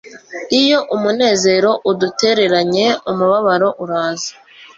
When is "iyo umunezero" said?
0.61-1.71